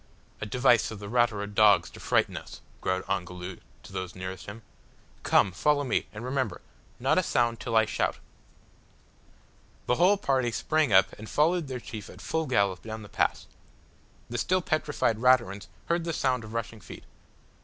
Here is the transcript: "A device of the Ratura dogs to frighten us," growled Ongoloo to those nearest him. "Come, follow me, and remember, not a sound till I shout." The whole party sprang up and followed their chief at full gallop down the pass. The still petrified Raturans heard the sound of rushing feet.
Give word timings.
"A 0.41 0.47
device 0.47 0.89
of 0.89 0.97
the 0.97 1.07
Ratura 1.07 1.45
dogs 1.45 1.87
to 1.91 1.99
frighten 1.99 2.35
us," 2.35 2.61
growled 2.81 3.03
Ongoloo 3.07 3.57
to 3.83 3.93
those 3.93 4.15
nearest 4.15 4.47
him. 4.47 4.63
"Come, 5.21 5.51
follow 5.51 5.83
me, 5.83 6.07
and 6.11 6.25
remember, 6.25 6.61
not 6.99 7.19
a 7.19 7.21
sound 7.21 7.59
till 7.59 7.75
I 7.75 7.85
shout." 7.85 8.17
The 9.85 9.97
whole 9.97 10.17
party 10.17 10.49
sprang 10.51 10.91
up 10.91 11.13
and 11.19 11.29
followed 11.29 11.67
their 11.67 11.79
chief 11.79 12.09
at 12.09 12.19
full 12.19 12.47
gallop 12.47 12.81
down 12.81 13.03
the 13.03 13.09
pass. 13.09 13.45
The 14.27 14.39
still 14.39 14.63
petrified 14.63 15.19
Raturans 15.19 15.67
heard 15.85 16.03
the 16.03 16.13
sound 16.13 16.43
of 16.43 16.55
rushing 16.55 16.81
feet. 16.81 17.03